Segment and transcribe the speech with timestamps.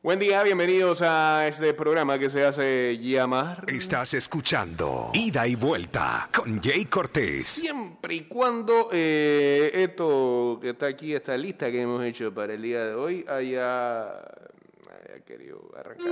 [0.00, 3.64] Buen día, bienvenidos a este programa que se hace llamar.
[3.66, 7.48] Estás escuchando Ida y Vuelta con Jay Cortés.
[7.48, 12.62] Siempre y cuando eh, esto que está aquí, esta lista que hemos hecho para el
[12.62, 16.06] día de hoy, haya, haya querido arrancar.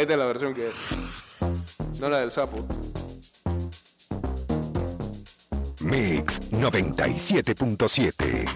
[0.00, 0.74] Esta es la versión que es.
[2.00, 2.66] No la del sapo.
[5.80, 8.46] Mix 97.7.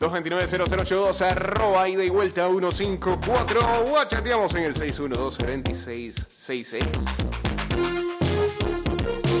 [0.00, 3.60] 229-0082, arroba ida y vuelta 154.
[3.92, 6.86] O chateamos en el 612-2666.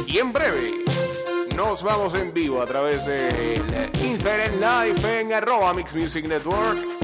[0.06, 0.84] Y en breve
[1.56, 3.62] nos vamos en vivo a través del
[4.04, 6.99] Instagram Live en arroba Mix Music Network.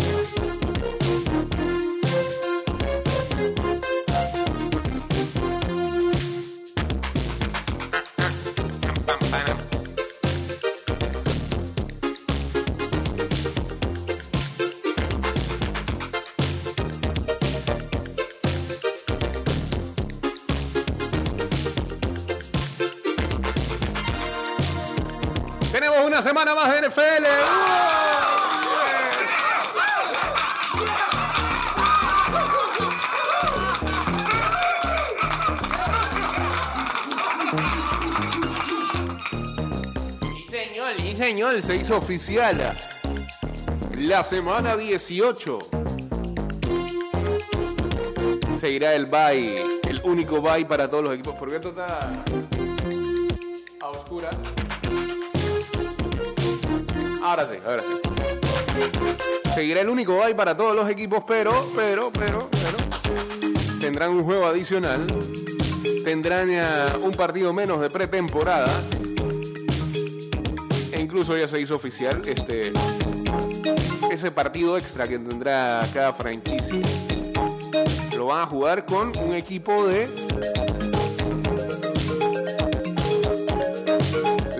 [26.26, 27.24] Semana más de NFL.
[40.50, 42.76] Señor, y señor, se hizo oficial
[43.96, 45.58] la semana 18.
[48.58, 51.36] Seguirá el bye, el único bye para todos los equipos.
[51.38, 52.55] Porque esto está a
[57.26, 59.50] Ahora sí, ahora sí.
[59.52, 63.80] Seguirá el único bye para todos los equipos, pero, pero, pero, pero.
[63.80, 65.04] Tendrán un juego adicional.
[66.04, 68.72] Tendrán ya un partido menos de pretemporada.
[70.92, 72.72] E incluso ya se hizo oficial este
[74.08, 76.80] ese partido extra que tendrá cada franquicia.
[78.16, 80.08] Lo van a jugar con un equipo de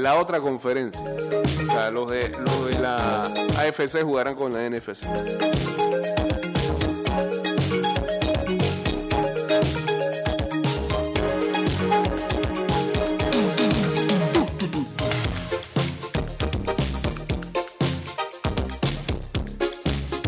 [0.07, 1.03] la otra conferencia.
[1.03, 5.03] O sea, los de, los de la AFC jugarán con la NFC.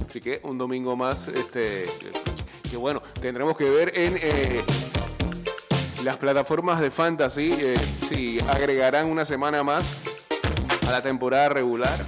[0.08, 1.86] Así que un domingo más, este,
[2.68, 4.64] que bueno, tendremos que ver en eh,
[6.04, 7.76] las plataformas de fantasy eh,
[8.08, 9.84] si agregarán una semana más
[10.86, 11.98] a la temporada regular.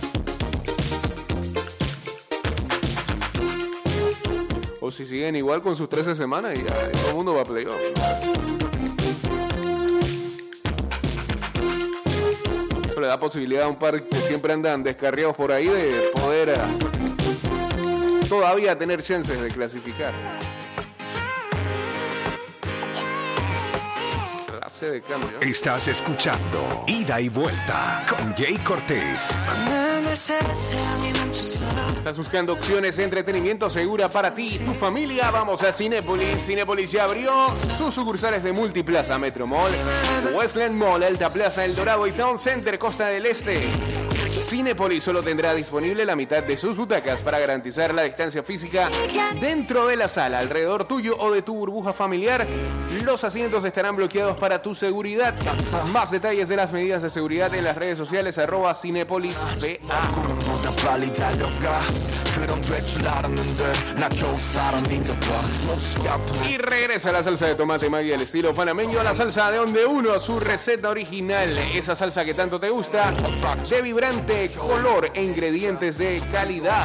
[4.81, 7.45] O si siguen igual con sus 13 semanas y ya todo el mundo va a
[7.45, 7.81] playoff.
[12.91, 16.51] Eso le da posibilidad a un par que siempre andan descarriados por ahí de poder
[16.51, 16.57] eh,
[18.29, 20.15] todavía tener chances de clasificar.
[24.71, 25.41] Clase de cambio.
[25.41, 29.37] Estás escuchando Ida y Vuelta con Jay Cortés.
[31.97, 35.31] Estás buscando opciones de entretenimiento segura para ti y tu familia.
[35.31, 36.47] Vamos a Cinépolis.
[36.47, 37.33] Cinépolis ya abrió
[37.77, 39.73] sus sucursales de Multiplaza Metro Mall,
[40.35, 43.69] Westland Mall, Alta Plaza, El Dorado y Town Center, Costa del Este.
[44.51, 48.91] Cinepolis solo tendrá disponible la mitad de sus butacas para garantizar la distancia física
[49.41, 52.45] dentro de la sala, alrededor tuyo o de tu burbuja familiar.
[53.05, 55.37] Los asientos estarán bloqueados para tu seguridad.
[55.93, 59.37] Más detalles de las medidas de seguridad en las redes sociales arroba Cinepolis
[66.49, 69.87] Y regresa la salsa de tomate Maggie al estilo panameño, a la salsa de donde
[69.87, 73.15] uno, su receta original, esa salsa que tanto te gusta,
[73.69, 76.83] de vibrante color e ingredientes de calidad.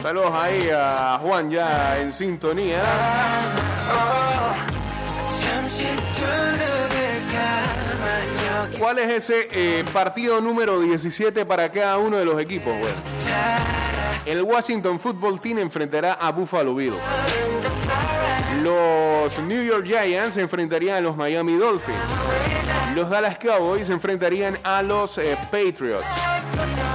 [0.00, 2.82] Saludos ahí a Juan ya en sintonía.
[8.78, 12.74] ¿Cuál es ese eh, partido número 17 para cada uno de los equipos.
[14.24, 16.96] El Washington Football Team enfrentará a Buffalo Bills.
[18.62, 21.98] Los New York Giants se enfrentarían a los Miami Dolphins.
[22.94, 26.06] Los Dallas Cowboys se enfrentarían a los eh, Patriots.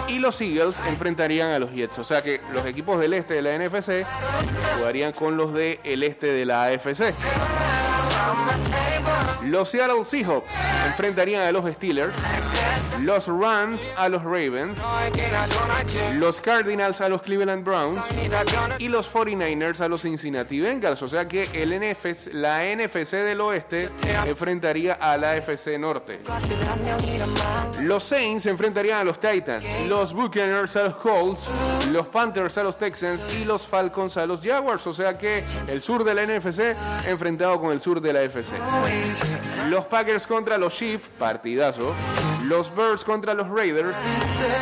[0.07, 1.99] Y los Eagles enfrentarían a los Jets.
[1.99, 4.05] O sea que los equipos del este de la NFC
[4.77, 7.13] jugarían con los del este de la AFC.
[9.43, 10.51] Los Seattle Seahawks
[10.87, 12.13] enfrentarían a los Steelers,
[13.01, 14.77] los Rams a los Ravens,
[16.15, 18.01] los Cardinals a los Cleveland Browns
[18.79, 21.01] y los 49ers a los Cincinnati Bengals.
[21.01, 23.89] O sea que el NFC, la NFC del oeste
[24.25, 26.21] enfrentaría a la FC Norte.
[27.81, 31.47] Los Saints enfrentarían a los Titans, los Buccaneers a los Colts,
[31.91, 34.85] los Panthers a los Texans y los Falcons a los Jaguars.
[34.87, 36.75] O sea que el sur de la NFC
[37.07, 38.53] enfrentado con el sur de la FC.
[39.69, 41.95] Los Packers contra los Chiefs, partidazo.
[42.47, 43.95] Los Birds contra los Raiders.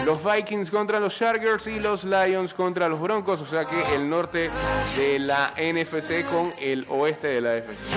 [0.06, 3.42] Los Vikings contra los Chargers y los Lions contra los Broncos.
[3.42, 4.50] O sea que el norte
[4.98, 7.96] de la NFC con el oeste de la FC.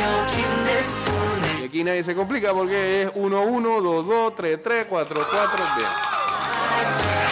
[1.60, 5.08] Y aquí nadie se complica porque es 1-1, 2-2, 3-3, 4-4.
[5.78, 7.27] Qué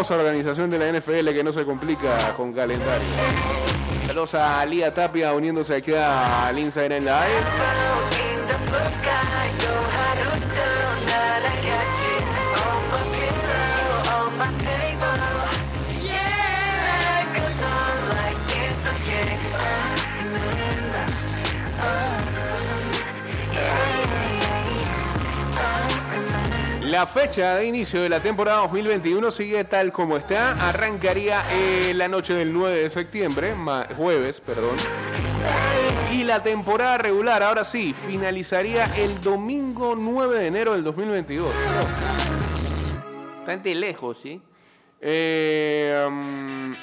[0.00, 3.06] hermosa organización de la NFL que no se complica con calendario.
[4.06, 7.44] Saludos a Lía Tapia uniéndose aquí al Instagram Live.
[26.90, 30.68] La fecha de inicio de la temporada 2021 sigue tal como está.
[30.68, 33.54] Arrancaría eh, la noche del 9 de septiembre,
[33.96, 34.76] jueves, perdón.
[36.10, 41.48] Y la temporada regular, ahora sí, finalizaría el domingo 9 de enero del 2022.
[43.36, 44.42] Bastante lejos, ¿sí?
[45.00, 46.74] Eh, um,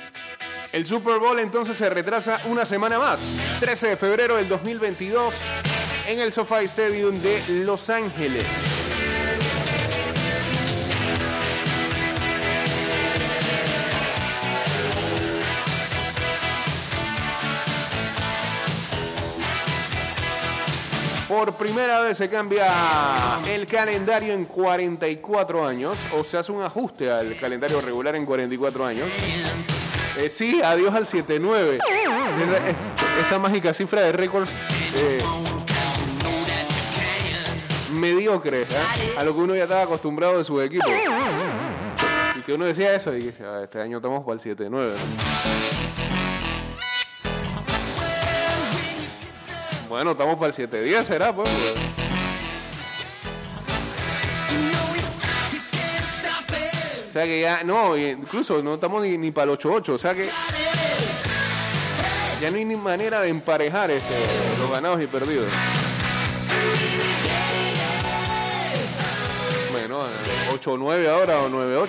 [0.72, 3.20] el Super Bowl entonces se retrasa una semana más,
[3.60, 5.36] 13 de febrero del 2022,
[6.08, 8.77] en el SoFi Stadium de Los Ángeles.
[21.38, 22.66] Por primera vez se cambia
[23.48, 28.84] el calendario en 44 años, o se hace un ajuste al calendario regular en 44
[28.84, 29.08] años.
[30.18, 31.78] Eh, sí, adiós al 7-9.
[33.24, 34.52] Esa mágica cifra de récords
[34.96, 35.20] eh,
[37.94, 38.66] mediocre ¿eh?
[39.20, 40.90] a lo que uno ya estaba acostumbrado de su equipo.
[42.36, 44.90] Y que uno decía eso y que ah, este año estamos para el 7-9.
[49.90, 51.50] Bueno, estamos para el 7 días, será, pues.
[57.08, 60.30] O sea que ya, no, incluso no estamos ni, para el 8-8, o sea que
[62.42, 64.14] ya no hay ni manera de emparejar este,
[64.60, 65.48] los ganados y perdidos.
[69.72, 70.02] Bueno,
[70.52, 71.88] 8-9 ahora o 9-8.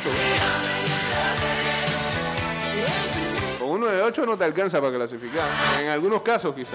[3.88, 5.48] Un 9-8 no te alcanza para clasificar.
[5.80, 6.74] En algunos casos quizás.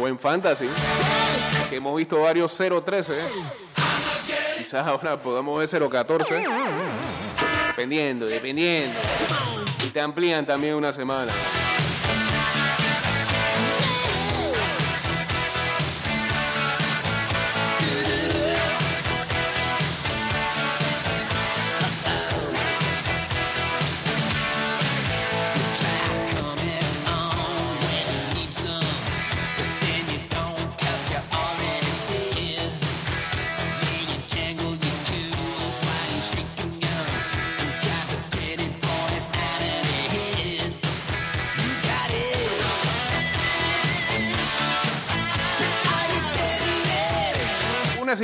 [0.00, 0.68] O en Fantasy,
[1.70, 3.14] que hemos visto varios 0-13.
[4.58, 6.46] Quizás ahora podamos ver 0-14.
[7.68, 8.98] Dependiendo, dependiendo.
[9.86, 11.32] Y te amplían también una semana.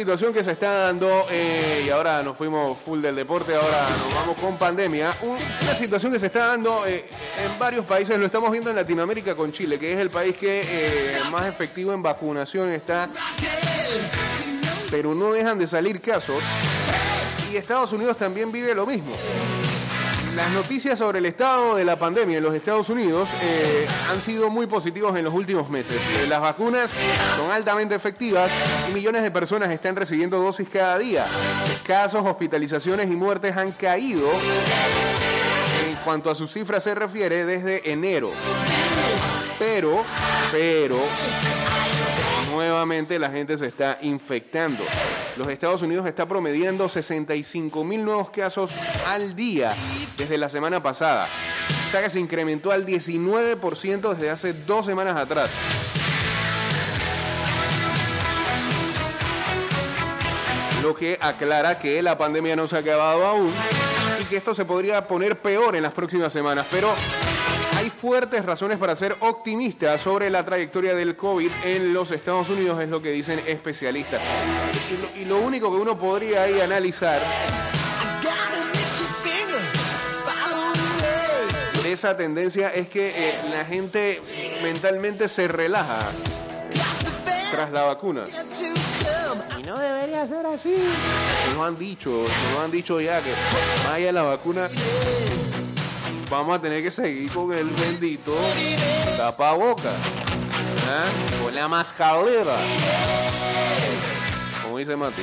[0.03, 4.13] Situación que se está dando, eh, y ahora nos fuimos full del deporte, ahora nos
[4.13, 7.05] vamos con pandemia, una situación que se está dando eh,
[7.41, 10.59] en varios países, lo estamos viendo en Latinoamérica con Chile, que es el país que
[10.61, 13.09] eh, más efectivo en vacunación está,
[14.91, 16.43] pero no dejan de salir casos,
[17.53, 19.13] y Estados Unidos también vive lo mismo.
[20.37, 24.49] Las noticias sobre el estado de la pandemia en los Estados Unidos eh, han sido
[24.49, 25.97] muy positivos en los últimos meses.
[25.97, 26.91] Eh, las vacunas
[27.37, 28.51] son altamente efectivas
[28.89, 31.27] y millones de personas están recibiendo dosis cada día.
[31.87, 34.27] Casos, hospitalizaciones y muertes han caído
[35.87, 38.31] en cuanto a sus cifras se refiere desde enero.
[39.59, 40.03] Pero,
[40.51, 40.97] pero,
[42.53, 44.85] nuevamente la gente se está infectando.
[45.37, 48.73] Los Estados Unidos está promediando 65 mil nuevos casos
[49.09, 49.73] al día
[50.19, 51.27] desde la semana pasada.
[51.89, 55.51] O sea que se incrementó al 19% desde hace dos semanas atrás.
[60.83, 63.55] Lo que aclara que la pandemia no se ha acabado aún
[64.21, 66.93] y que esto se podría poner peor en las próximas semanas, pero
[68.03, 72.89] fuertes razones para ser optimistas sobre la trayectoria del COVID en los Estados Unidos, es
[72.89, 74.21] lo que dicen especialistas.
[75.15, 77.21] Y lo, único que uno podría ahí analizar
[81.81, 84.21] de esa tendencia es que eh, la gente
[84.65, 86.01] mentalmente se relaja
[87.53, 88.25] tras la vacuna.
[89.61, 90.75] Y no debería ser así.
[91.55, 93.31] Nos han dicho, nos han dicho ya que
[93.87, 94.69] vaya la vacuna.
[96.33, 98.35] Vamos a tener que seguir con el bendito
[99.19, 99.91] tapaboca.
[100.89, 101.05] ¿Ah?
[101.43, 102.57] Con la mascarera.
[104.63, 105.21] Como dice Mati.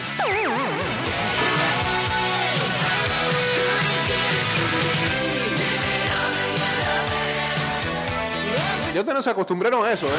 [8.93, 10.11] Ya ustedes no se acostumbraron a eso, ¿eh?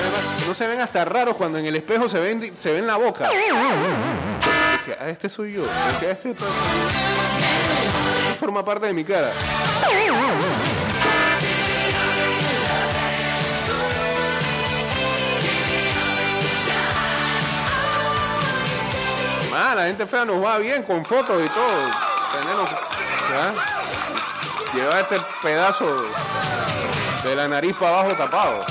[0.48, 3.30] No se ven hasta raros cuando en el espejo se ven, se ven la boca.
[4.98, 5.62] Ah, este soy yo.
[5.62, 6.50] Es que este pues,
[8.40, 9.30] forma parte de mi cara.
[19.70, 21.90] Ah, la gente fea nos va bien con fotos y todo.
[22.32, 22.68] Tenemos.
[24.74, 25.86] Lleva este pedazo
[27.22, 28.64] de la nariz para abajo tapado.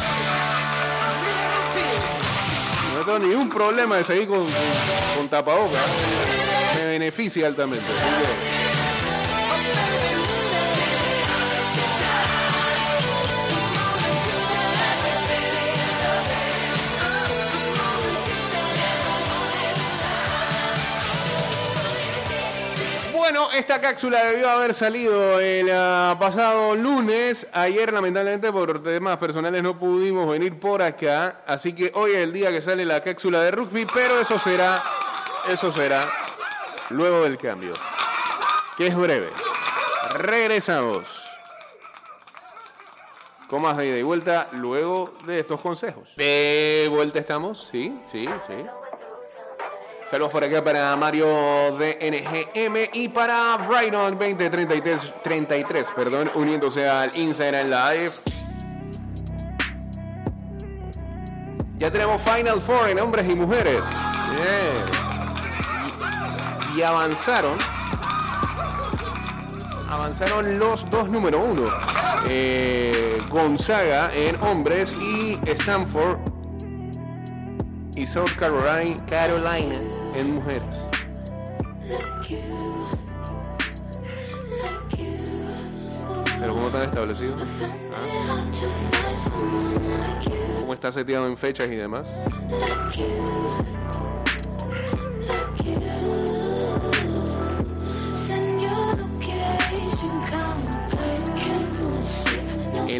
[2.98, 4.46] No tengo ningún problema de seguir con,
[5.15, 5.79] con, tapabocas.
[6.75, 7.88] Me beneficia altamente.
[23.31, 27.45] Bueno, esta cápsula debió haber salido el ah, pasado lunes.
[27.53, 31.41] Ayer, lamentablemente, por temas personales no pudimos venir por acá.
[31.45, 34.81] Así que hoy es el día que sale la cápsula de rugby, pero eso será,
[35.48, 36.01] eso será
[36.89, 37.75] luego del cambio,
[38.75, 39.29] que es breve.
[40.15, 41.24] Regresamos.
[43.48, 46.15] Con más de ida y vuelta luego de estos consejos.
[46.15, 48.65] De vuelta estamos, sí, sí, sí.
[50.10, 51.28] Saludos por acá para Mario
[51.78, 58.13] de NGM y para Brighton 2033, 33, perdón, uniéndose al Instagram Live.
[61.78, 63.84] Ya tenemos Final Four en hombres y mujeres.
[64.32, 64.84] Bien.
[66.74, 67.56] Y, y avanzaron.
[69.92, 71.70] Avanzaron los dos número uno.
[72.28, 76.18] Eh, Gonzaga en hombres y Stanford
[78.00, 79.77] y South Carolina, Carolina
[80.15, 80.63] en mujeres.
[86.39, 87.41] Pero ¿cómo están establecidos?
[87.94, 88.44] Ah,
[90.62, 92.08] ¿Cómo está seteado en fechas y demás?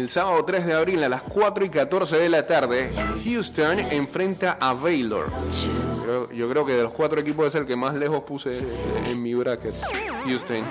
[0.00, 2.90] El sábado 3 de abril a las 4 y 14 de la tarde,
[3.22, 5.30] Houston enfrenta a Baylor.
[6.34, 8.60] Yo creo que de los cuatro equipos es el que más lejos puse
[9.06, 9.74] en mi bracket,
[10.24, 10.64] Houston.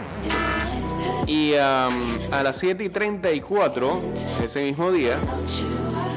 [1.27, 4.01] Y um, a las 7 y 34,
[4.43, 5.19] ese mismo día,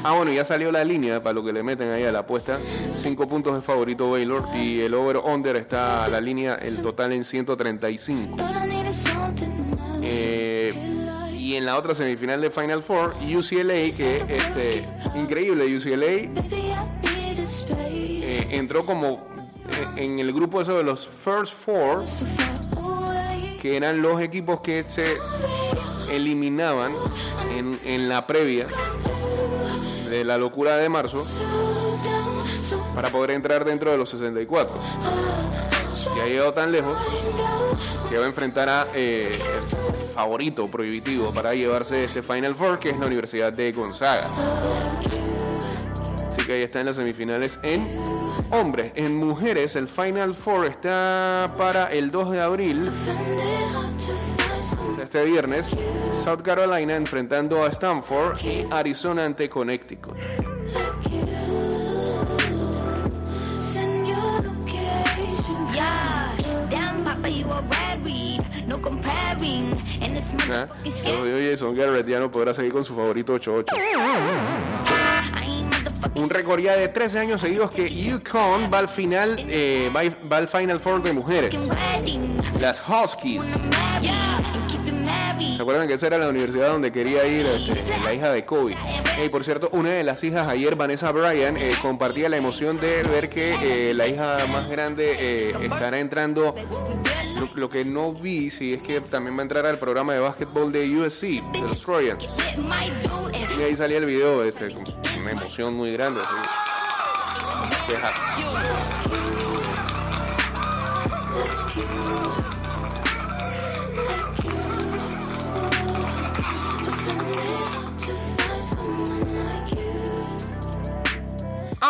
[0.05, 2.61] ah bueno, ya salió la línea para lo que le meten ahí a la apuesta.
[2.95, 7.25] 5 puntos de favorito Baylor y el over-under está a la línea, el total en
[7.25, 8.37] 135.
[10.05, 10.52] Eh,
[11.53, 16.31] y en la otra semifinal de Final Four, UCLA, que este, increíble UCLA,
[17.67, 19.27] eh, entró como
[19.71, 22.05] eh, en el grupo eso de los First Four,
[23.61, 25.19] que eran los equipos que se
[26.11, 26.95] eliminaban
[27.55, 28.67] en, en la previa
[30.09, 31.23] de la locura de marzo
[32.95, 34.81] para poder entrar dentro de los 64.
[36.17, 36.97] Ya ha llegado tan lejos
[38.09, 39.39] que va a enfrentar a eh,
[40.13, 44.31] favorito prohibitivo para llevarse este Final Four, que es la Universidad de Gonzaga.
[46.29, 47.87] Así que ahí está en las semifinales en
[48.51, 48.93] hombres.
[48.95, 52.91] En mujeres, el Final Four está para el 2 de abril,
[55.03, 55.77] este viernes.
[56.25, 60.17] South Carolina enfrentando a Stanford y Arizona ante Connecticut.
[70.53, 70.67] ¿Ah?
[71.23, 73.65] Oye, Jason Garrett ya no podrá seguir con su favorito 8-8.
[76.15, 80.39] Un récord ya de 13 años seguidos que UConn va al final, eh, va, va
[80.39, 81.55] al Final Four de mujeres.
[82.61, 83.69] Las Huskies.
[85.57, 88.77] ¿Se acuerdan que esa era la universidad donde quería ir este, la hija de Kobe?
[89.25, 93.03] Y por cierto, una de las hijas ayer, Vanessa Bryan, eh, compartía la emoción de
[93.05, 96.55] ver que eh, la hija más grande eh, estará entrando
[97.55, 100.71] Lo, que no vi, sí, es que también va a entrar al programa de básquetbol
[100.73, 101.23] de USC,
[101.53, 102.25] de los Trojans.
[103.59, 104.85] Y ahí salía el video, este, con
[105.21, 106.21] una emoción muy grande.
[106.21, 106.35] así.
[107.93, 109.32] Deja-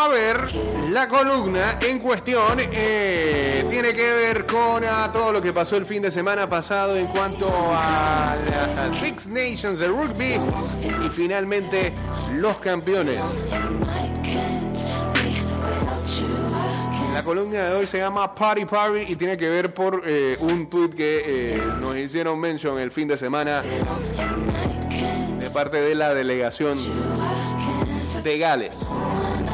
[0.03, 0.53] A ver,
[0.89, 5.85] la columna en cuestión eh, tiene que ver con ah, todo lo que pasó el
[5.85, 10.41] fin de semana pasado en cuanto a la a Six Nations de rugby
[11.07, 11.93] y finalmente
[12.35, 13.21] los campeones.
[17.15, 20.69] La columna de hoy se llama Party Party y tiene que ver por eh, un
[20.69, 26.77] tweet que eh, nos hicieron mention el fin de semana de parte de la delegación
[28.23, 28.79] de Gales.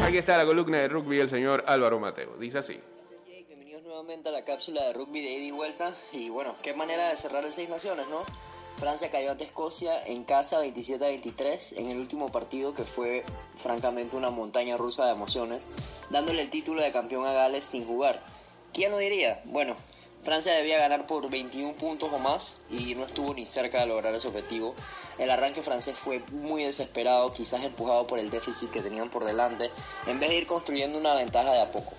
[0.02, 2.36] Aquí está la columna de rugby del señor Álvaro Mateo.
[2.38, 2.78] Dice así.
[3.26, 5.94] Bienvenidos nuevamente a la cápsula de rugby de ida y vuelta.
[6.12, 8.24] Y bueno, qué manera de cerrar el Seis Naciones, ¿no?
[8.78, 13.24] Francia cayó ante Escocia en casa 27-23 en el último partido que fue
[13.56, 15.66] francamente una montaña rusa de emociones,
[16.10, 18.22] dándole el título de campeón a Gales sin jugar.
[18.74, 19.40] ¿Quién lo diría?
[19.46, 19.76] Bueno,
[20.22, 24.14] Francia debía ganar por 21 puntos o más y no estuvo ni cerca de lograr
[24.14, 24.74] ese objetivo.
[25.18, 29.70] El arranque francés fue muy desesperado, quizás empujado por el déficit que tenían por delante,
[30.06, 31.92] en vez de ir construyendo una ventaja de a poco.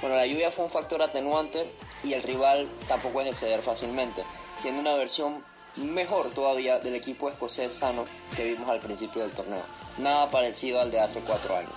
[0.00, 1.66] Bueno, la lluvia fue un factor atenuante
[2.04, 4.22] y el rival tampoco es de ceder fácilmente,
[4.56, 5.44] siendo una versión
[5.76, 8.04] mejor todavía del equipo escocés sano
[8.36, 9.62] que vimos al principio del torneo.
[9.98, 11.72] Nada parecido al de hace cuatro años.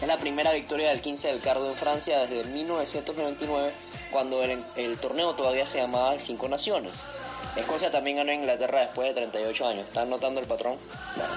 [0.00, 3.72] Es la primera victoria del 15 del Cardo en Francia desde 1999,
[4.14, 6.92] cuando el, el torneo todavía se llamaba Cinco Naciones.
[7.56, 9.86] Escocia también ganó a Inglaterra después de 38 años.
[9.88, 10.76] ¿Están notando el patrón?
[11.16, 11.32] Bueno.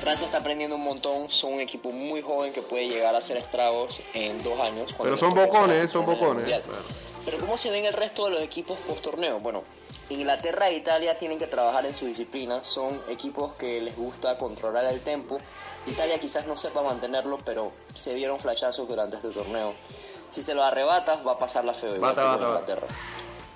[0.00, 3.36] Francia está aprendiendo un montón, son un equipo muy joven que puede llegar a hacer
[3.36, 4.92] estragos en dos años.
[5.00, 6.64] Pero son bocones, son bocones, claro.
[7.24, 9.38] Pero ¿cómo se ven el resto de los equipos post torneo?
[9.38, 9.62] Bueno,
[10.08, 14.84] Inglaterra e Italia tienen que trabajar en su disciplina, son equipos que les gusta controlar
[14.86, 15.38] el tempo.
[15.86, 19.74] Italia quizás no sepa mantenerlo, pero se dieron flashazos durante este torneo.
[20.30, 22.44] Si se lo arrebatas, va a pasar la feo igual Bata, que.
[22.44, 22.86] Inglaterra.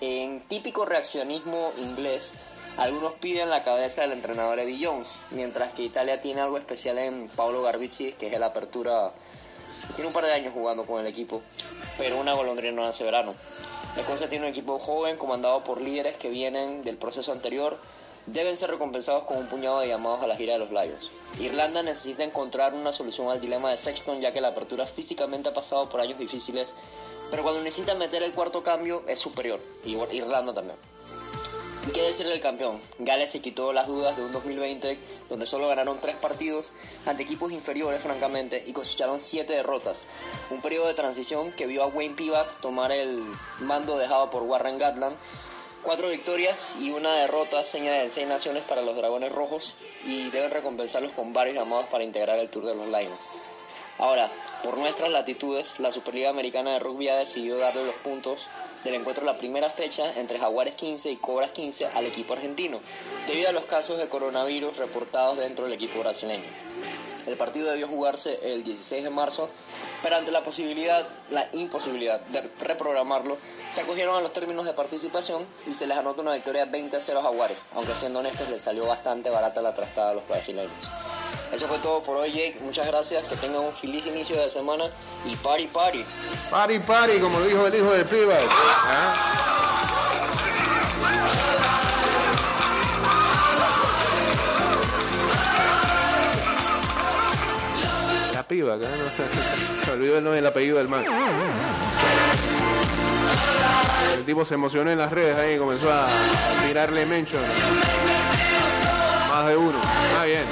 [0.00, 2.32] En típico reaccionismo inglés,
[2.76, 7.28] algunos piden la cabeza del entrenador Eddie Jones, mientras que Italia tiene algo especial en
[7.28, 9.12] Paolo Garbizzi, que es el apertura.
[9.94, 11.40] Tiene un par de años jugando con el equipo,
[11.96, 13.34] pero una golondrina no hace verano.
[13.96, 17.78] Escocia tiene un equipo joven comandado por líderes que vienen del proceso anterior.
[18.26, 21.10] Deben ser recompensados con un puñado de llamados a la gira de los Lions.
[21.38, 25.54] Irlanda necesita encontrar una solución al dilema de Sexton, ya que la apertura físicamente ha
[25.54, 26.74] pasado por años difíciles,
[27.30, 29.60] pero cuando necesita meter el cuarto cambio es superior.
[29.84, 30.76] Y Irlanda también.
[31.87, 32.80] ¿Y qué decir del campeón?
[32.98, 36.72] Gales se quitó las dudas de un 2020 donde solo ganaron tres partidos
[37.04, 40.04] ante equipos inferiores, francamente, y cosecharon siete derrotas.
[40.50, 43.22] Un periodo de transición que vio a Wayne Pivac tomar el
[43.60, 45.14] mando dejado por Warren Gatland.
[45.84, 49.74] Cuatro victorias y una derrota, señal de seis naciones para los Dragones Rojos,
[50.06, 53.20] y deben recompensarlos con varios llamados para integrar el Tour de los Lions.
[53.98, 54.30] Ahora,
[54.62, 58.48] por nuestras latitudes, la Superliga Americana de Rugby ha decidido darle los puntos
[58.82, 62.80] del encuentro la primera fecha entre Jaguares 15 y Cobras 15 al equipo argentino,
[63.28, 66.48] debido a los casos de coronavirus reportados dentro del equipo brasileño.
[67.26, 69.48] El partido debió jugarse el 16 de marzo,
[70.02, 73.38] pero ante la posibilidad, la imposibilidad de reprogramarlo,
[73.70, 77.00] se acogieron a los términos de participación y se les anota una victoria 20 a
[77.00, 80.72] 0 a Jaguares, aunque siendo honestos les salió bastante barata la trastada a los brasileños.
[81.54, 82.56] Eso fue todo por hoy, Jake.
[82.62, 83.22] Muchas gracias.
[83.24, 84.87] Que tengan un feliz inicio de semana
[85.24, 86.04] y party, party.
[86.50, 88.34] Party, party, como dijo el hijo de Piva.
[88.34, 89.63] La
[98.60, 98.78] no.
[99.84, 101.04] Se olvidó el, el apellido del man.
[104.16, 106.06] El tipo se emocionó en las redes ahí y comenzó a
[106.66, 107.42] tirarle mention.
[109.28, 109.78] Más de uno.
[110.06, 110.44] Está bien.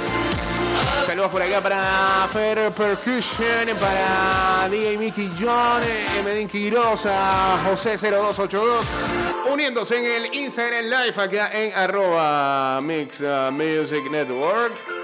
[1.05, 5.81] Saludos por acá para Fer Percussion, para DJ Mickey John,
[6.23, 8.85] Medin Quirosa, José 0282,
[9.51, 15.02] uniéndose en el Instagram Live acá en arroba Mix Music Network.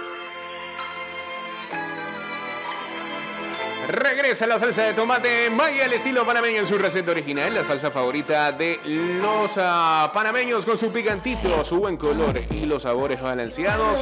[3.90, 7.90] Regresa la salsa de tomate Maya al estilo panameño en su receta original, la salsa
[7.90, 14.00] favorita de los ah, panameños con su picantito, su buen color y los sabores balanceados,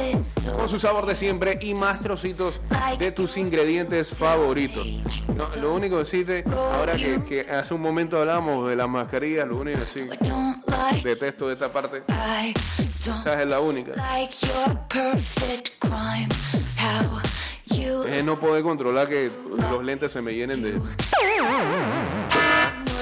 [0.54, 2.60] con su sabor de siempre y más trocitos
[2.98, 4.86] de tus ingredientes favoritos.
[5.34, 9.48] No, lo único que decirte, ahora que, que hace un momento hablamos de las mascarillas,
[9.48, 10.06] lo único que sí,
[11.02, 12.02] detesto de esta parte,
[13.00, 13.92] esa es la única.
[17.70, 19.30] Es no poder controlar que
[19.70, 20.80] los lentes se me llenen de...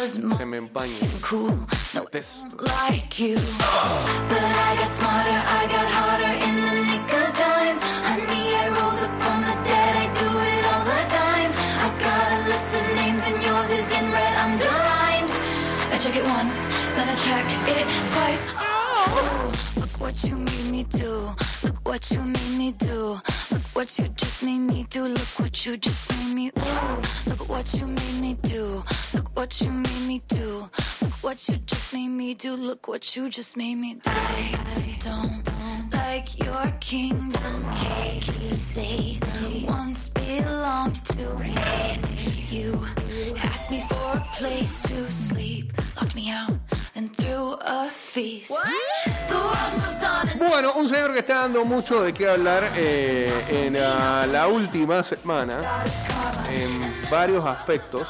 [0.06, 0.92] se me empañe.
[1.02, 1.52] isn't cool.
[1.94, 2.40] No, This.
[2.62, 3.34] like you.
[3.34, 7.78] But I got smarter, I got harder in the nick of time.
[8.06, 11.50] Honey, I rose up from the dead, I do it all the time.
[11.82, 15.30] I got a list of names and yours is in red underlined.
[15.92, 18.42] I check it once, then I check it twice.
[18.58, 19.75] Oh, look
[20.06, 21.32] what you made me do.
[21.64, 23.18] Look what you made me do.
[23.50, 25.02] Look what you just made me do.
[25.02, 26.52] Look what you just made me.
[26.56, 28.84] Ooh, look what you made me do.
[29.14, 30.70] Look what you made me do.
[31.02, 32.54] Look what you just made me do.
[32.54, 34.10] Look what you just made me do.
[34.10, 35.55] I don't
[36.16, 37.66] like your kingdom.
[38.74, 39.18] They
[39.68, 41.54] once belonged to me.
[42.50, 42.86] You
[43.42, 46.56] asked me for a place to sleep, locked me out,
[46.94, 48.64] and threw a feast.
[50.38, 55.02] Bueno, un señor que está dando mucho de qué hablar eh, en ah, la última
[55.02, 55.58] semana
[56.48, 58.06] en varios aspectos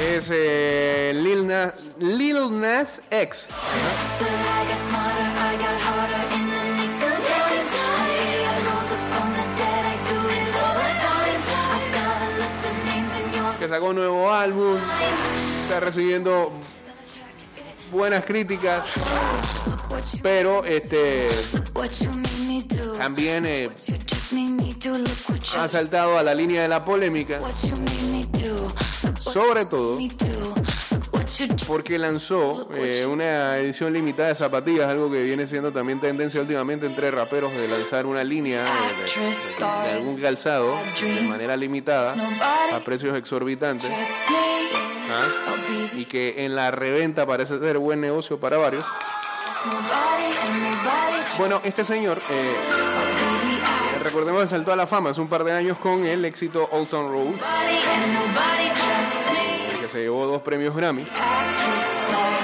[0.00, 3.46] es eh, Lil, Nas, Lil Nas X.
[13.58, 14.76] Que sacó un nuevo álbum,
[15.62, 16.52] está recibiendo
[17.90, 18.84] buenas críticas,
[20.22, 21.28] pero este
[22.98, 23.70] también eh,
[25.56, 27.38] ha saltado a la línea de la polémica,
[29.36, 29.98] sobre todo
[31.66, 36.86] porque lanzó eh, una edición limitada de zapatillas, algo que viene siendo también tendencia últimamente
[36.86, 39.08] entre raperos de lanzar una línea eh, de, de-
[39.88, 42.14] de algún calzado de manera limitada
[42.74, 43.90] a precios exorbitantes.
[45.10, 45.26] ¿ah?
[45.96, 48.84] Y que en la reventa parece ser buen negocio para varios.
[51.38, 52.54] Bueno, este señor, eh,
[54.06, 56.88] recordemos que saltó a la fama hace un par de años con el éxito Old
[56.88, 57.34] Town Road,
[59.96, 61.06] Se llevó dos premios Grammy.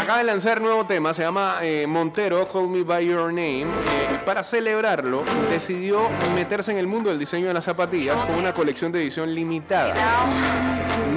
[0.01, 3.65] Acaba de lanzar nuevo tema, se llama eh, Montero, Call Me By Your Name.
[3.65, 6.01] Eh, para celebrarlo, decidió
[6.35, 9.95] meterse en el mundo del diseño de las zapatillas con una colección de edición limitada.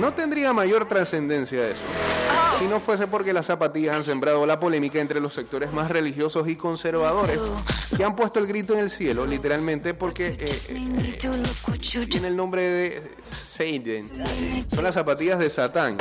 [0.02, 1.82] No tendría mayor trascendencia eso,
[2.60, 6.48] si no fuese porque las zapatillas han sembrado la polémica entre los sectores más religiosos
[6.48, 7.40] y conservadores,
[7.96, 12.62] que han puesto el grito en el cielo, literalmente, porque eh, eh, tiene el nombre
[12.62, 14.10] de Satan.
[14.70, 15.98] Son las zapatillas de Satán.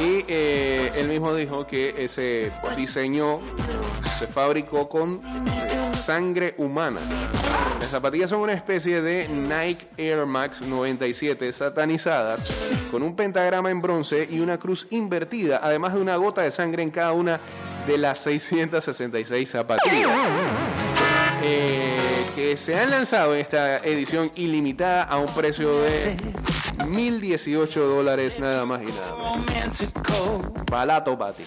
[0.00, 3.40] Y eh, él mismo dijo que ese diseño
[4.18, 7.00] se fabricó con eh, sangre humana.
[7.80, 13.82] Las zapatillas son una especie de Nike Air Max 97 satanizadas con un pentagrama en
[13.82, 17.40] bronce y una cruz invertida, además de una gota de sangre en cada una
[17.86, 20.20] de las 666 zapatillas.
[21.46, 26.16] Eh, que se han lanzado en esta edición ilimitada a un precio de
[26.78, 29.14] 1.018 dólares nada más y nada
[29.46, 29.84] menos.
[30.70, 31.44] Balato para ti.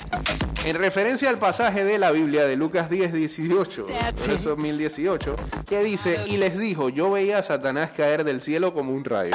[0.65, 3.85] En referencia al pasaje de la Biblia de Lucas 10, 18,
[4.27, 5.35] verso 1018,
[5.67, 9.31] que dice, y les dijo, yo veía a Satanás caer del cielo como un rayo.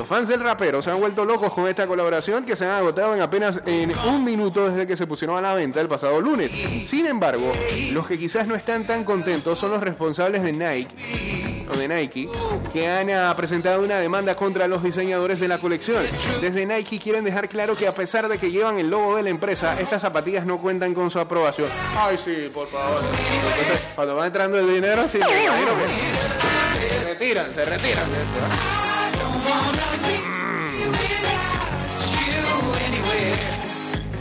[0.00, 3.14] Los fans del rapero se han vuelto locos con esta colaboración que se han agotado
[3.14, 6.50] en apenas en un minuto desde que se pusieron a la venta el pasado lunes.
[6.86, 7.52] Sin embargo,
[7.92, 10.88] los que quizás no están tan contentos son los responsables de Nike
[11.76, 12.30] de Nike
[12.72, 16.02] que han ah, presentado una demanda contra los diseñadores de la colección.
[16.40, 19.28] Desde Nike quieren dejar claro que a pesar de que llevan el logo de la
[19.28, 21.68] empresa, estas zapatillas no cuentan con su aprobación.
[21.94, 23.02] Ay, sí, por favor.
[23.94, 28.89] Cuando va entrando el dinero, sí, se retiran, se retiran.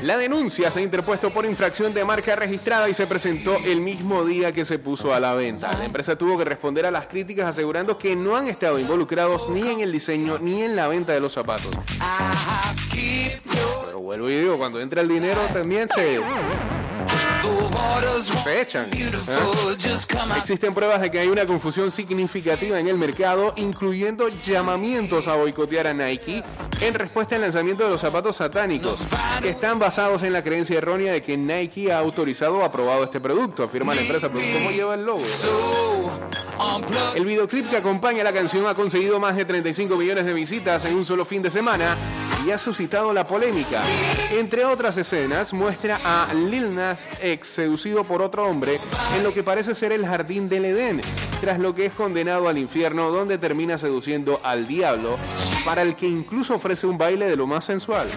[0.10, 4.26] La denuncia se ha interpuesto por infracción de marca registrada y se presentó el mismo
[4.26, 5.72] día que se puso a la venta.
[5.78, 9.68] La empresa tuvo que responder a las críticas asegurando que no han estado involucrados ni
[9.68, 11.78] en el diseño ni en la venta de los zapatos.
[14.00, 16.22] Pero vuelvo y digo, cuando entra el dinero también se,
[18.44, 18.90] se echan.
[18.94, 19.12] ¿eh?
[20.38, 25.88] Existen pruebas de que hay una confusión significativa en el mercado, incluyendo llamamientos a boicotear
[25.88, 26.42] a Nike
[26.80, 29.02] en respuesta al lanzamiento de los zapatos satánicos,
[29.42, 33.20] que están basados en la creencia errónea de que Nike ha autorizado o aprobado este
[33.20, 34.32] producto, afirma la empresa.
[34.32, 35.24] Pero ¿cómo lleva el logo?
[37.16, 40.96] El videoclip que acompaña la canción ha conseguido más de 35 millones de visitas en
[40.96, 41.98] un solo fin de semana
[42.46, 43.82] y ha suscitado la polémica.
[44.32, 48.80] Entre otras escenas, muestra a Lil Nas X seducido por otro hombre
[49.16, 51.02] en lo que parece ser el jardín del Edén,
[51.42, 55.18] tras lo que es condenado al infierno donde termina seduciendo al diablo,
[55.66, 58.08] para el que incluso ofrece un baile de lo más sensual.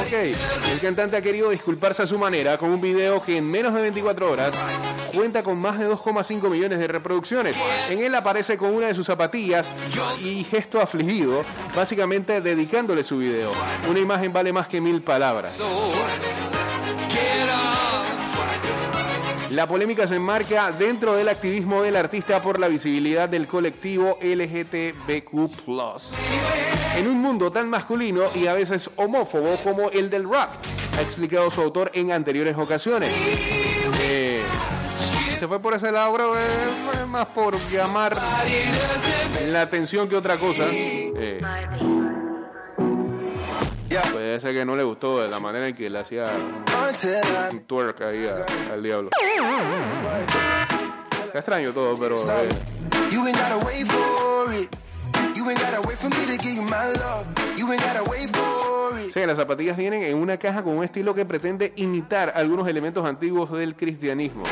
[0.00, 3.74] Ok, el cantante ha querido disculparse a su manera con un video que en menos
[3.74, 4.54] de 24 horas
[5.14, 7.56] cuenta con más de 2,5 millones de reproducciones.
[7.88, 9.70] En él aparece con una de sus zapatillas
[10.22, 13.52] y gesto afligido, básicamente dedicándole su video.
[13.88, 15.60] Una imagen vale más que mil palabras.
[19.50, 25.34] La polémica se enmarca dentro del activismo del artista por la visibilidad del colectivo LGTBQ.
[26.96, 30.50] En un mundo tan masculino y a veces homófobo como el del rock,
[30.96, 33.10] ha explicado su autor en anteriores ocasiones.
[34.02, 34.40] Eh,
[35.40, 36.42] se fue por ese lado, eh,
[36.84, 38.16] fue más por llamar
[39.48, 40.64] la atención que otra cosa.
[40.70, 41.40] Eh,
[44.12, 46.26] puede ser que no le gustó de la manera en que le hacía
[47.52, 49.10] un twerk ahí a- al diablo.
[51.26, 52.48] Está extraño todo, pero eh,
[59.12, 63.04] sí, las zapatillas vienen en una caja con un estilo que pretende imitar algunos elementos
[63.06, 64.44] antiguos del cristianismo.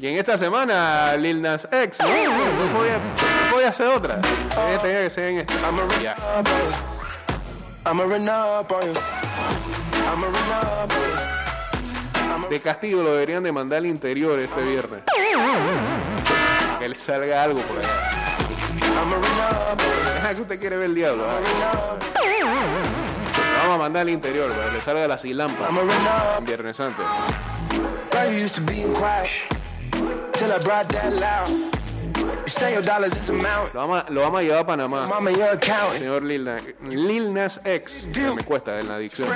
[0.00, 4.20] Y en esta semana, Lil Nas X, no, no, podía, no podía hacer otra.
[4.82, 5.54] Tenía, que ser en esta.
[6.02, 6.14] Ya.
[12.50, 15.02] De castigo lo deberían de mandar al interior este viernes.
[16.78, 17.88] Que le salga algo por allá.
[20.18, 21.24] Ajá, que usted quiere ver el diablo.
[21.26, 21.38] ah.
[23.54, 25.68] Lo vamos a mandar al interior, para que le salga la silampa.
[26.42, 27.02] Viernes Santo.
[30.34, 31.48] Till I brought that loud.
[32.44, 33.72] You say your dollars is amount.
[33.74, 35.06] Lo vamos, a, lo vamos a llevar a Panamá.
[35.98, 38.08] Señor Lil Nas, Lil Nas X.
[38.36, 39.28] me cuesta en la adicción.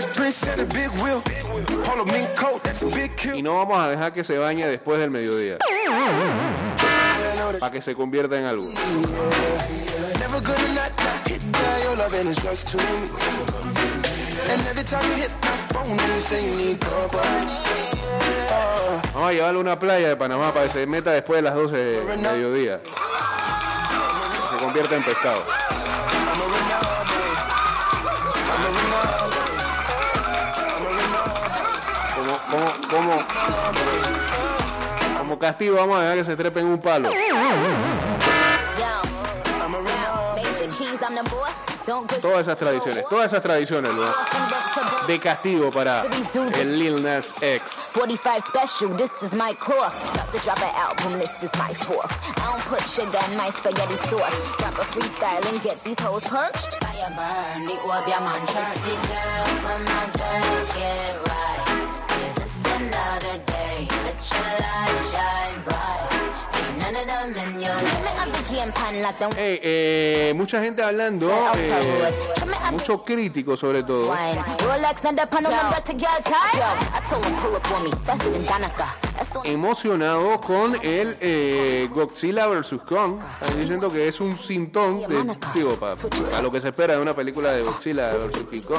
[3.35, 5.59] Y no vamos a dejar que se bañe después del mediodía.
[7.61, 8.69] Para que se convierta en algo.
[19.15, 21.55] Vamos a llevarlo a una playa de Panamá para que se meta después de las
[21.55, 22.81] 12 de mediodía.
[24.51, 25.43] Se convierta en pescado.
[32.15, 33.27] Como, como, como,
[35.19, 37.11] como castigo vamos a dejar que se trepe en un palo.
[41.89, 44.05] Todas esas tradiciones, todas esas tradiciones ¿no?
[45.07, 46.05] de castigo para
[46.61, 47.89] el Lil Nas X.
[47.95, 49.89] 45 special, this is my core.
[50.13, 52.13] About to drop an album, this is my fourth.
[52.37, 54.37] I don't put sugar in my spaghetti sauce.
[54.59, 56.25] Drop a freestyle and get these hoes
[62.79, 63.89] another day?
[63.91, 66.08] Let your light shine bright.
[69.37, 72.11] Hey, eh, mucha gente hablando, eh,
[72.73, 74.13] mucho crítico sobre todo.
[76.55, 77.09] Yo,
[79.45, 82.75] Emocionado con el eh, Godzilla vs.
[82.87, 83.19] Kong.
[83.57, 87.15] Diciendo que es un sintón de, digo, para, para lo que se espera de una
[87.15, 88.45] película de Godzilla vs.
[88.51, 88.79] King Kong.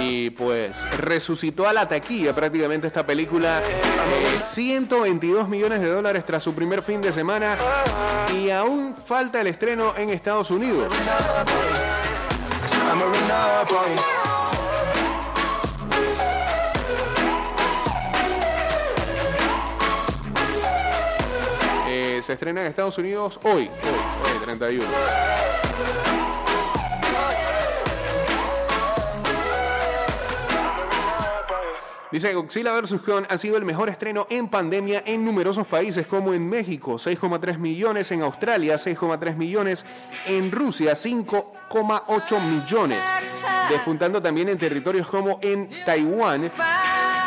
[0.00, 3.60] Y pues resucitó a la taquilla prácticamente esta película.
[3.60, 7.56] eh, 122 millones de dólares tras su primer fin de semana.
[8.34, 10.92] Y aún falta el estreno en Estados Unidos.
[21.88, 24.84] Eh, se estrena en Estados Unidos hoy, hoy, hoy, 31.
[32.14, 33.00] Dice que Godzilla vs.
[33.04, 37.58] Kong ha sido el mejor estreno en pandemia en numerosos países como en México, 6,3
[37.58, 39.84] millones, en Australia, 6,3 millones,
[40.24, 43.04] en Rusia, 5,8 millones,
[43.68, 46.52] despuntando también en territorios como en Taiwán,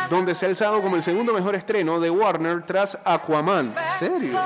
[0.09, 3.75] donde se ha alzado como el segundo mejor estreno de Warner tras Aquaman.
[3.75, 4.39] ¿En serio?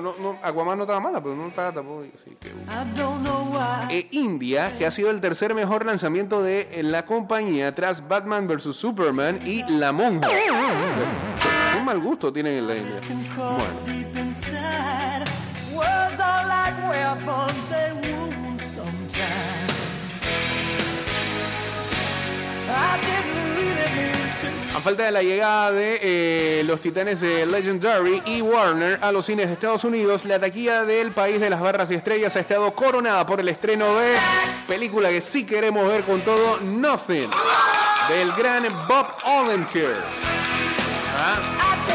[0.00, 2.04] No, no, Aquaman no estaba mala, pero no estaba tampoco.
[2.14, 2.52] así que-
[3.90, 8.76] E India, que ha sido el tercer mejor lanzamiento de la compañía tras Batman vs.
[8.76, 10.28] Superman y La Monja.
[11.78, 13.00] Un mal gusto tienen en la India.
[13.36, 13.86] Bueno.
[24.76, 29.24] A falta de la llegada de eh, los titanes de Legendary y Warner a los
[29.24, 32.70] cines de Estados Unidos, la taquilla del país de las barras y estrellas ha estado
[32.74, 34.16] coronada por el estreno de
[34.68, 37.30] película que sí queremos ver con todo, Nothing,
[38.10, 39.96] del gran Bob Odenkirk.
[41.16, 41.38] ¿Ah?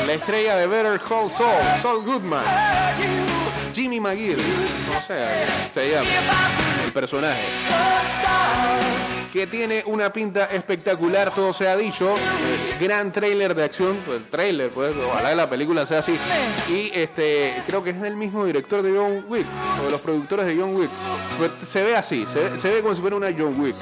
[0.07, 2.43] La estrella de Better Call Saul, Saul Goodman,
[3.75, 4.39] Jimmy McGill,
[4.97, 6.09] o sea, se llama
[6.83, 7.41] el personaje
[9.31, 12.13] que tiene una pinta espectacular, todo se ha dicho.
[12.79, 16.17] Gran trailer de acción, pues, el trailer, pues, ojalá la película sea así.
[16.69, 19.45] Y este, creo que es del mismo director de John Wick,
[19.79, 20.89] o de los productores de John Wick.
[21.37, 22.25] Pues, se ve así,
[22.57, 23.75] se ve, como si fuera una John Wick.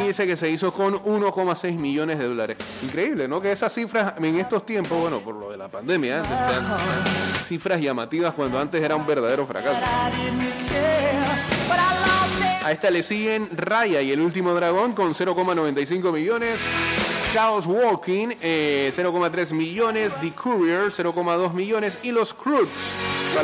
[0.00, 2.56] Y dice que se hizo con 1,6 millones de dólares.
[2.82, 3.40] Increíble, ¿no?
[3.40, 6.22] Que esas cifras en estos tiempos, bueno, por lo de la pandemia,
[7.42, 9.80] cifras llamativas cuando antes era un verdadero fracaso.
[12.62, 16.58] A esta le siguen Raya y el último dragón con 0,95 millones.
[17.32, 20.16] Chaos Walking, eh, 0,3 millones.
[20.20, 21.98] The Courier, 0,2 millones.
[22.02, 22.68] Y los Croods.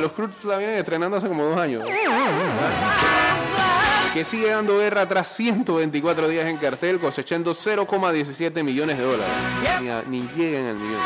[0.01, 1.85] Los Croods la vienen estrenando hace como dos años.
[4.13, 9.35] Que sigue dando guerra tras 124 días en cartel, cosechando 0,17 millones de dólares.
[10.09, 11.01] Ni llegan al millón.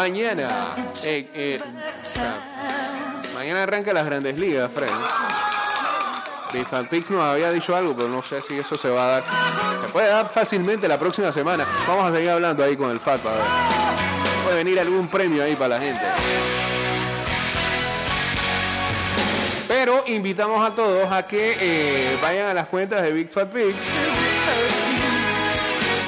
[0.00, 0.48] Mañana.
[1.04, 1.58] eh, eh,
[3.34, 4.88] mañana arranca las grandes ligas, Fred.
[6.54, 9.24] Big Pix nos había dicho algo, pero no sé si eso se va a dar.
[9.78, 11.66] Se puede dar fácilmente la próxima semana.
[11.86, 13.44] Vamos a seguir hablando ahí con el FAT para ver.
[14.42, 16.06] Puede venir algún premio ahí para la gente.
[19.68, 23.74] Pero invitamos a todos a que eh, vayan a las cuentas de Big Fat Pix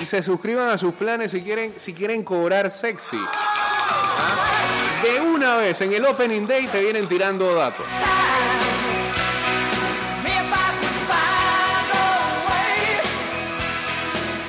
[0.01, 3.21] y se suscriban a sus planes si quieren, si quieren cobrar sexy.
[5.03, 7.85] De una vez en el Opening Day te vienen tirando datos.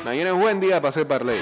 [0.05, 1.39] Mañana es buen día para hacer parlay.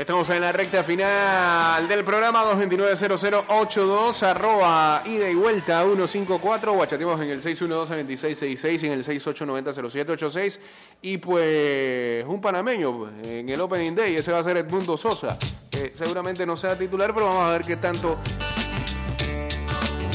[0.00, 7.28] Estamos en la recta final del programa 229-0082, arroba ida y vuelta 154, guachateamos en
[7.28, 10.58] el 612-2666 y en el 6890-0786
[11.02, 15.36] y pues un panameño en el Opening Day, ese va a ser Edmundo Sosa,
[15.70, 18.16] que seguramente no sea titular, pero vamos a ver qué tanto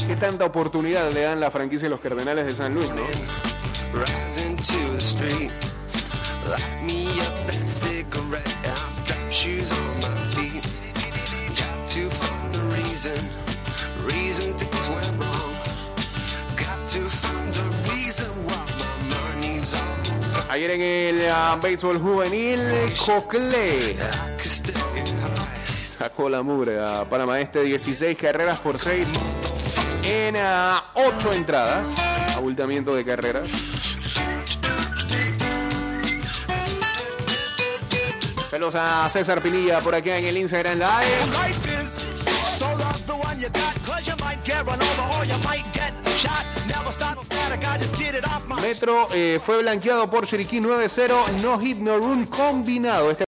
[0.04, 3.04] qué tanta oportunidad le dan la franquicia y los Cardenales de San Luis, ¿no?
[20.56, 22.58] Ayer en el ah, béisbol juvenil,
[23.04, 23.94] Cocle
[25.98, 29.06] sacó la mugre a Panamá Este 16 carreras por 6
[30.02, 30.34] en
[30.94, 31.90] 8 entradas.
[32.34, 33.50] Abultamiento de carreras.
[38.50, 41.75] Saludos a César Pinilla por acá en el Instagram Live.
[48.60, 49.08] Metro
[49.40, 53.10] fue blanqueado por Chiriquí 9-0, no hit, no run combinado.
[53.10, 53.24] Este